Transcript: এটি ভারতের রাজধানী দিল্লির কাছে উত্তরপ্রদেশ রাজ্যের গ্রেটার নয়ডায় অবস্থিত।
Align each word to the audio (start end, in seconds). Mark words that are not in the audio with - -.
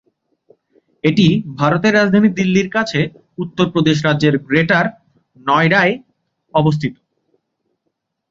এটি 1.03 1.27
ভারতের 1.59 1.93
রাজধানী 1.95 2.29
দিল্লির 2.37 2.69
কাছে 2.69 2.99
উত্তরপ্রদেশ 3.37 3.97
রাজ্যের 4.07 4.35
গ্রেটার 4.47 4.85
নয়ডায় 5.39 5.93
অবস্থিত। 6.53 6.93